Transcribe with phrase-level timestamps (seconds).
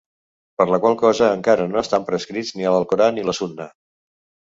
[0.61, 3.73] Per la qual cosa encara no estan prescits en l'Alcorà ni la Sunna.